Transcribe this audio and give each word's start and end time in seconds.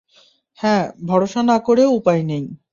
হ্যাঁ, 0.59 0.85
ভরসা 1.05 1.41
না 1.43 1.57
করেও 1.59 1.89
উপায় 1.99 2.23
নেই! 2.23 2.45